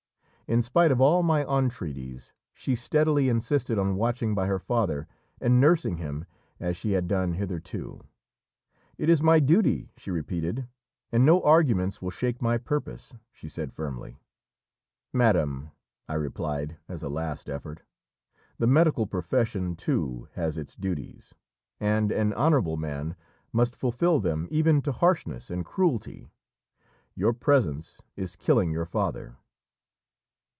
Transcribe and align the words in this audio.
In 0.51 0.61
spite 0.61 0.91
of 0.91 0.99
all 0.99 1.23
my 1.23 1.45
entreaties 1.47 2.33
she 2.53 2.75
steadily 2.75 3.29
insisted 3.29 3.79
on 3.79 3.95
watching 3.95 4.35
by 4.35 4.47
her 4.47 4.59
father 4.59 5.07
and 5.39 5.61
nursing 5.61 5.95
him 5.95 6.25
as 6.59 6.75
she 6.75 6.91
had 6.91 7.07
done 7.07 7.35
hitherto. 7.35 8.01
"It 8.97 9.07
is 9.07 9.21
my 9.21 9.39
duty," 9.39 9.91
she 9.95 10.11
repeated, 10.11 10.67
"and 11.09 11.25
no 11.25 11.41
arguments 11.41 12.01
will 12.01 12.09
shake 12.09 12.41
my 12.41 12.57
purpose," 12.57 13.13
she 13.31 13.47
said 13.47 13.71
firmly. 13.71 14.17
"Madam," 15.13 15.71
I 16.09 16.15
replied 16.15 16.75
as 16.89 17.01
a 17.01 17.07
last 17.07 17.47
effort, 17.49 17.83
"the 18.59 18.67
medical 18.67 19.07
profession, 19.07 19.77
too, 19.77 20.27
has 20.33 20.57
its 20.57 20.75
duties, 20.75 21.33
and 21.79 22.11
an 22.11 22.33
honourable 22.33 22.75
man 22.75 23.15
must 23.53 23.73
fulfil 23.73 24.19
them 24.19 24.49
even 24.51 24.81
to 24.81 24.91
harshness 24.91 25.49
and 25.49 25.63
cruelty; 25.65 26.29
your 27.15 27.31
presence 27.31 28.01
is 28.17 28.35
killing 28.35 28.69
your 28.71 28.85
father." 28.85 29.37